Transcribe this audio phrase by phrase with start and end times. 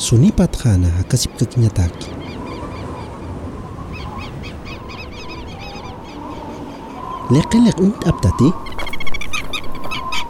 [0.00, 2.08] そにパターナはかしぷかきなたき
[7.30, 8.52] leqilek umt abtati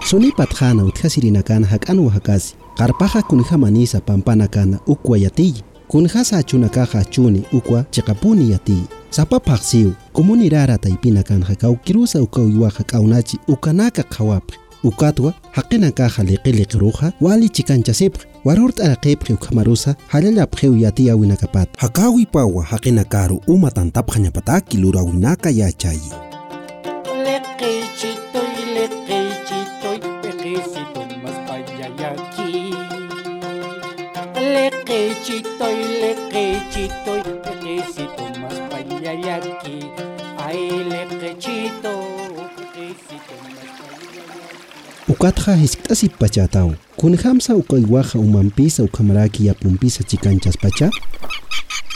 [0.04, 5.54] suni hak anu utjasirinakana Karpaha wahakasi manisa kunjamanisa pampanakana ukwa yatiy
[5.88, 8.84] kunja sachunakaqa chuni ukwa chiqapuni yati.
[9.10, 16.08] sapa paqsiw Komunirara taypina kan hakau kirusa ukau yuwa hak'aunachi ukanaka qhawapi ukatwa حقنا كا
[16.08, 23.70] خليقي لقروخة والي تشيكان تسيبخ warurt araqipqiw qhamarusa jallalapqiw yatiyawinakapat haqawiy pawa haqina karu uma
[23.70, 26.08] tantapqa ñapataki lurawinaka yachayi
[34.54, 35.80] liqiychituy
[40.40, 40.99] ay
[45.20, 50.90] ukatqa hisk'tasip pachataw kunhamsa ukaywaqa umanpisa ukhamaraki yapunpisa chikanchaspacha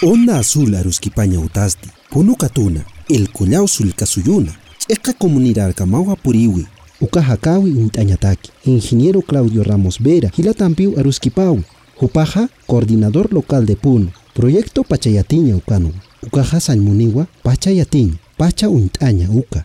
[0.02, 6.66] onda azul aruskipaña utasti punuka tuna el collao sulkasuyuna ch'eqa comunirarkamawa puriwi.
[7.00, 11.62] Uka hakawi unt'añataki ingeniero claudio ramos vera hilatampiw aruskipawi
[11.96, 14.08] hupaqa coordinador local de puno.
[14.34, 18.14] Proyecto pachayatiña ukanwan ukaqa sañmuniwa pachayatiña.
[18.36, 19.64] Pacha unt'aña uka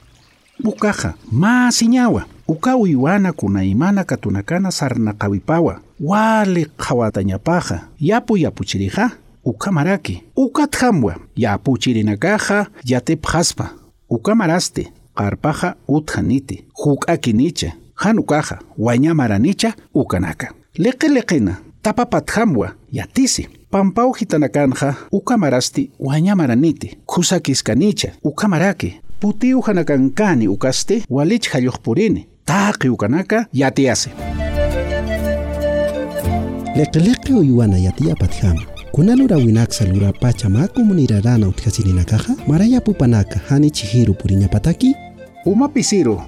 [0.63, 2.21] Ukaja, masiñawa.
[2.21, 9.11] Uka ukawiwanakuna imanakatunakana sarnaqawipawa wali qhawatañapaqa yapu yapuchiriqa
[9.45, 13.69] ukamaraki ukatjamwa yapuchirinakaqa yatipqaspa
[14.09, 20.47] ukamaraste qarpaqa utjaniti juk'akinicha huk'aki nicha wañamaranicha ukanaka.
[20.77, 31.49] Liqi liqina tapapatqhamwa yatisi pampaw hitanakanja ukamarasti wañamaraniti khusakisqanicha ukamaraki putiyuj hanakankani ukaste walich
[32.49, 34.09] Taqi ukanaka yatiase.
[36.75, 44.95] leqeleqe uywana yatiyapatjama kunalura winaksa lura pacha ma comunirarana utkasirinakaja marayapupanaka hani chihiru puriñapataki
[45.45, 46.21] Uma pisiro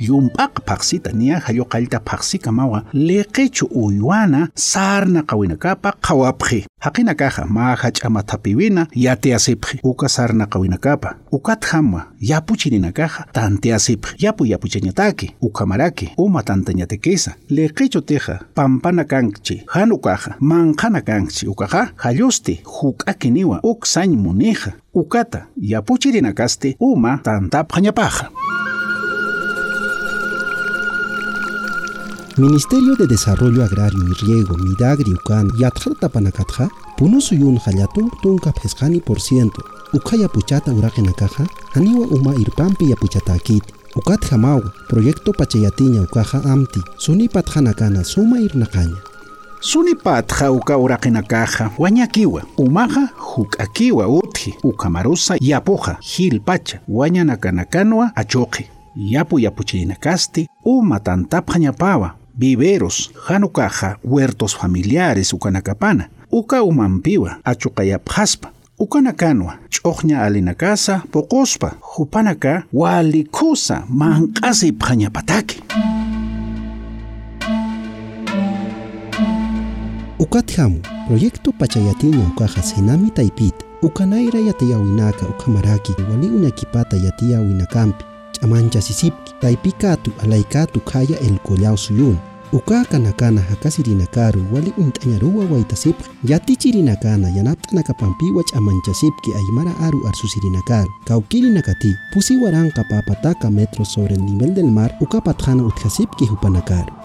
[0.00, 8.86] yumpaqa phaqsita niya qallita phaqsika mawa liqichu uywana sarna qawinakapa qhawapqi haqina kaja maja ch'amatapiwina
[8.94, 9.80] yateasipqi.
[9.84, 14.14] Uka sarna qawinakapa ukathamwa yapuchininakaja tanteasipqi.
[14.24, 22.60] Yapu yapuchañataki ukamaraki uma tantañatekisa liqichu tija pampana kanchi hanu kaja manqana kanchi ukaqa qallusti
[22.64, 28.30] huk'akiniwa uk sañ munija ukata yapuchirinakasti uma tantapqa ñapaja
[32.40, 39.20] Ministerio de Desarrollo Agrario y Riego Midagri Ucan Yatjata Tapanakatja Punusuyun Hayatun Tunka Pescani por
[39.20, 39.62] ciento
[39.92, 43.62] Ukaya Puchata Urakenakaja Haniwa Uma Irpampi Yapuchatakit
[43.94, 48.96] Ukat Hamawa Proyecto Pachayatiña Ukaja Amti Sunipat Hanakana Suma Irnakaña
[49.60, 60.98] Sunipatja uka uraqinakaja wañakiwa umaja huk'akiwa uthi ukamarusa yapuja hilpacha wañanakanakanwa achuqi yapu yapuchirinakasti uma
[61.00, 68.48] tantapqañapawa viveros hanukaja huertos familiares ukanakapana uka umanpiwa achuqayapqaspa
[68.78, 75.62] ukanakanwa ch'uqña alinakasa poqospa hupanaka walikusa manq'asipqañapataki
[80.18, 88.04] Ukatjamu Proyecto Pachayatiña Ukaja Senami Taipit Ukanaira Yatayawinaka Ukamaraki Wali Unakipata Yatiyawinakampi
[88.40, 92.18] Chamancha Sisipki Taipikatu Alaikatu Kaya El Collao Suyun
[92.52, 103.50] Ukaka nakana hakasirinakaru wali unt'añaruwa waytasipqa yatichirinakana yanapt'anakapampiwa ch'amanchasipki aymara aru arsusirinakaru kawkirinakati pusiwaranqa papataka
[103.50, 106.99] metros sobre el nivel del mar ukapatjana utjasipki hupanakaru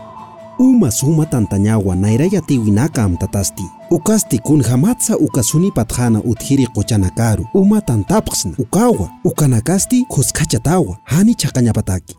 [0.60, 3.64] Uma suma tantañawa nairaya tiwinaka amtatasti.
[3.92, 7.46] Ukasti kun hamatsa ukasuni patjana uthiri qochanakaru.
[7.54, 8.54] Uma tantapqsna.
[8.58, 9.10] Ukawa.
[9.24, 10.98] Ukanakasti kuskachatawa.
[11.04, 12.16] Hani chakañapataki.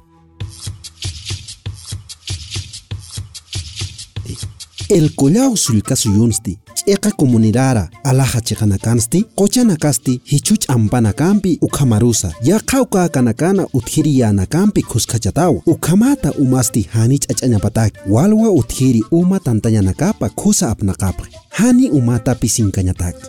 [4.89, 13.67] El collao sulcaso yunsti, eka comunidara, alaja chekanakansti, kochanakasti, hichuch ampanakampi ukamarusa, ya kauka kanakana
[13.73, 22.35] uthiri yanakampi kuskachatawa, ukamata umasti hanich achanyapataki, walwa uthiri uma tantayanakapa kusa apnakapa, hani umata
[22.35, 23.23] pisinkanyataki.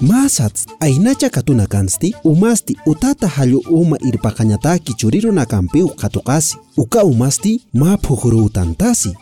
[0.00, 3.98] Masats ainacha katuna kansti umasti utata hallu uma
[4.30, 9.16] kanyata churiruna kampiu katukasi uka umasti maphujuru utantasi.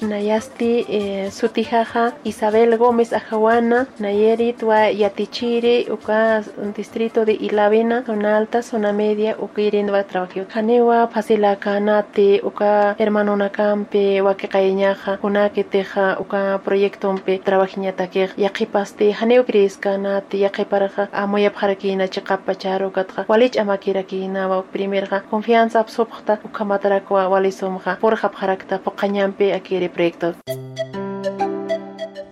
[0.00, 6.40] Nayasti eh, Sutijaja Isabel Gómez Ajawana Nayerit wa Yatichiri uka
[6.76, 12.94] distrito de Ilavena zona alta zona media uka irin wa trabajo Hanewa Pasila Kanate uka
[12.98, 21.08] hermano nakampe wa kaqayañaja kunake teja uka proyecto pe trabajiñatake yaqipaste haneu gris kanate yaqiparaja
[21.12, 28.78] amoyap harakina chiqapa charo katja walich amakirakina primerja confianza absobjta uka matarakwa walisomja porja harakta
[28.78, 30.34] poqañampe akiri proyecto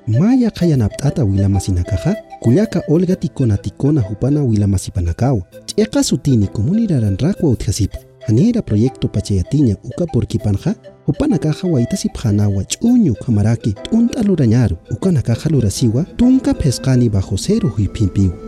[0.07, 9.09] maya qayanapt'ata wilamasinakaqa kullaka olga tikona tikona hupana wilamasipanakawa ch'eqa sutini comuniraranrakwa utjasipa hanira proyecto
[9.09, 10.75] pachayatiña uka porkipanja
[11.07, 18.48] hupanakaqa waytasip hanawa ch'uñu kamaraki t'unt'alurañaru ukanakaqa lurasiwa tunka phesqani bajo cero huyphinpiwa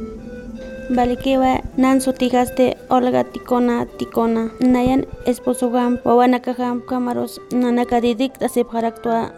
[0.90, 8.66] Balikiwa nan sutigaste Olga Tikona Tikona Nayan esposo gam wawanaka gam kamaros nanaka didikta sep
[8.72, 9.30] haraktua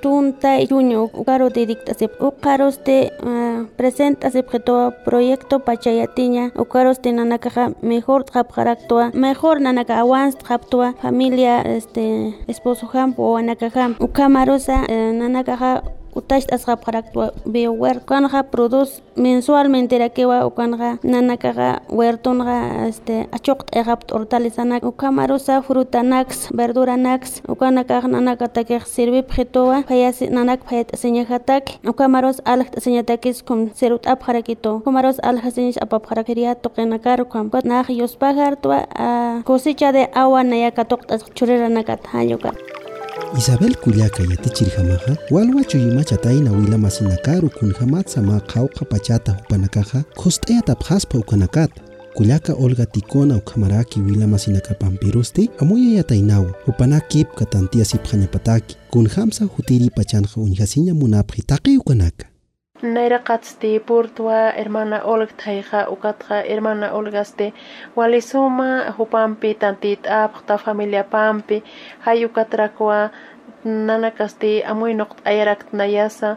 [0.00, 3.10] tunta yuño ukaro didikta sep ukaros te
[3.76, 10.38] presenta sep jetoa proyecto pachayatiña ukaros te nanaka gam mejor trap haraktua mejor nanaka awans
[10.38, 15.80] traptua familia este esposo gam wawanaka gam ukamarosa nanaka gam
[16.18, 22.56] utash asqap qaraktua be huertonqa produce mensualmente rakewa ukanqa nanakaqa huertonqa
[22.88, 26.28] este achoqta eqapt hortalizanak ukamarusa fruta nax
[26.58, 34.04] verdura nax ukanakaq nanakatakej sirvip jetowa phayasi nanak phayat señajatak ukamaros alaj señatakis kum serut
[34.12, 38.78] ap jarakito ukamaros alaj señas apap jarakeria toqenakar kam naj yospajartua
[39.48, 42.75] cosecha de agua nayakatoqta chureranakat hayokat
[43.34, 51.80] Isabel Kullaka yatichirjamaja walwa chuyimachatayna wilamasinakaru kunjamat sama qawqa pachata hupanakaja qhust'eya tapjaspa ukanakata
[52.14, 60.94] Kullaka Olga Tikona ukhamaraki wilamasinakapampirusti amuya yataynawa hupana kipka tantiya sipqañapataki kunjamsa hutiri pachanqa uñhasiña
[60.94, 62.26] munapqi taqi ukanaka
[62.82, 65.96] Naira Katste Bortoa hermana Olga Tajha u
[66.48, 67.52] hermana Olgaste
[67.96, 71.62] Walizoma Hopampe Tantit a familia Pampi
[72.04, 72.28] hay
[73.66, 76.36] hayukatrakwa nanakaste amuy noqt ayarakt nayasa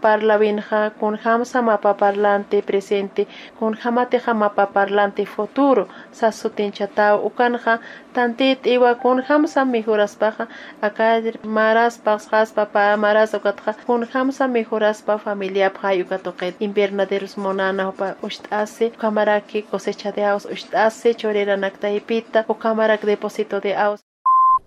[0.00, 3.26] parla binja kun hamsa mapa parlante presente
[3.58, 7.78] kun hamate mapa parlante futuro sasutin chatao ukanja
[8.12, 10.46] tantit iwa kun hamsa mejoraspaja
[10.82, 18.14] acá maras pasjas papa maras ukatja kun hamsa mejoraspa familia pja ukatoqet invernaderos monana upa
[18.22, 24.00] ushtase kamaraki cosecha de aos ushtase chorera nakta ipita ukamarak depósito de aos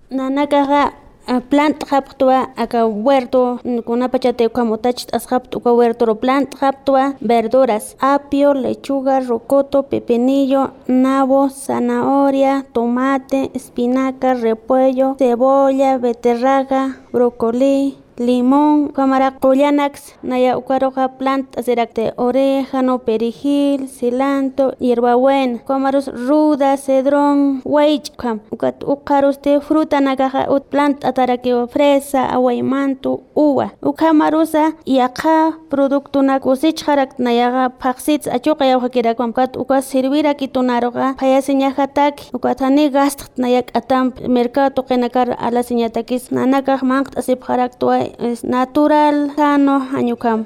[0.09, 1.02] nanakaqa
[1.49, 9.19] plant haptua aka huerto kunapachate kamotach ashapt uka huerto ro plant haptua verduras apio lechuga
[9.19, 16.81] rocoto pepinillo nabo zanahoria tomate espinaca repollo cebolla beterraga
[17.13, 27.61] brócoli limón, cámara collanax, naya ucaroja planta de orégano, perejil, cilantro, hierbabuena, cámaros ruda, cedrón,
[27.63, 28.39] huaychcam,
[28.85, 36.39] ucaros de fruta nagaja ut planta ataraque fresa, aguaymanto, uva, ucamarusa y acá producto na
[36.39, 43.69] cosechjarak nayaga paxits achoka yauja kirakwam kat uka servir aquí tonaroga payasiñajatak ukatani gast nayak
[43.73, 47.79] atam mercado qenakar ala siñatakis nanakaj mangt asipjarak
[48.19, 50.45] es natural sano añukam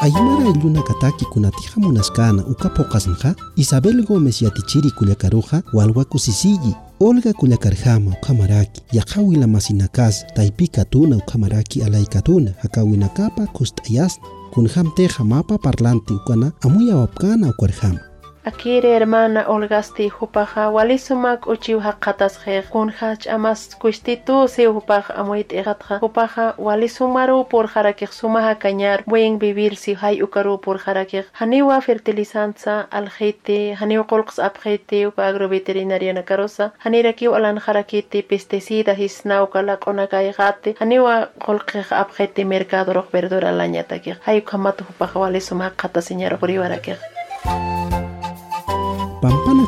[0.00, 8.10] Aymara Luna Kataki kunatija munaskana uka pokasnja Isabel Gómez yatichiri kullakaruja walwa kusisiji Olga kullakarjama
[8.10, 17.48] ukamaraki yaqawila masinakas taypika tuna ukamaraki alaykatuna hakawinakapa kustayasna kunjamteja mapa parlante ukana amuya wapkana
[17.48, 18.00] ukwarjama
[18.44, 26.54] Akire hermana Olgasti hupaja walisumak uchiwha qatasje kunhach amas kustitu si hupaja amuit egatja hupaja
[26.58, 33.74] walisumaru por jarakej sumaja cañar buen vivir si hay ukaru por jarakej haniwa fertilizanza aljeite
[33.80, 41.88] haniwa qolqs abjeite uka agroveterinaria nakarosa hanirakiw alan jarakite pesticida hisna ukala qonakaygate haniwa qolqej
[42.02, 47.13] abjeite mercado roj verdura lañatakej hay ukamatu hupaja walisumak qataseñar huriwarakej pampana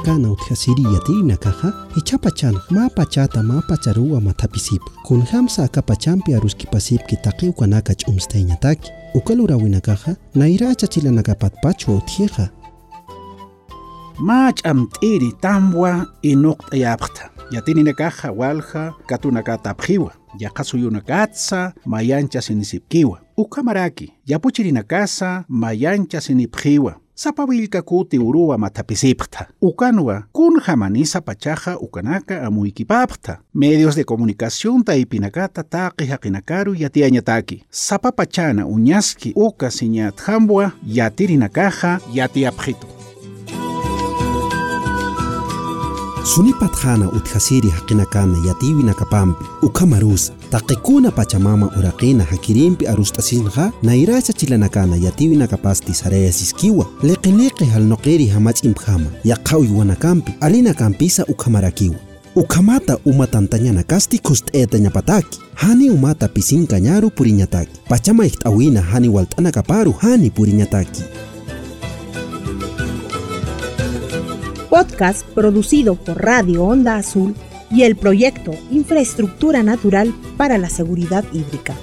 [0.06, 12.00] kana utjasiriyatiynakaqa ichapachana mapachata mapacharuwa mathapisipaq wina akapachanpi na ira kanaka ch'umstayñataki ukalurawinakaqa pachu chilanakapatpachwa
[14.18, 23.20] Mach am t'iri tamwa inuqta e yapqta yatininakaqa walha katunaka tapjiwa yaqa suyunakatsa mayancha sinisipkiwa
[23.36, 29.46] ukamaraki ya yapuchirinakasa mayancha sinipjiwa Sapawilka kuti uruwa matapisipta.
[29.62, 33.38] Ukanwa kun jamani sapachaja ukanaka amuikipapta.
[33.54, 37.64] Medios de comunicación taipinakata taqi haqinakaru yatiañataki.
[37.70, 42.95] Sapapachana uñaski uka siñat hambua yatirinakaja yatiapjito.
[46.34, 57.64] sunipathana utkhasiri haqinakana yatiwinakapampi ukhamarusa taqikuna pachamama uraqina hakirimpi arust'asinqa nayrasha chilanakana yatiwinakapas tisarayasisquiwa liqiliqi
[57.64, 61.96] halnoqiri hamach'impqhama yaqha uywanakampi alinakampisa ukhamarak'iwa
[62.36, 71.02] ukhamata umatantañanakasti khust'etañapataki hani umata pisinkañaru puriñataki pachama ihtawina hani walt'anakaparu hani puriñataki
[74.68, 77.34] podcast producido por Radio Onda Azul
[77.70, 81.74] y el proyecto Infraestructura Natural para la Seguridad Hídrica.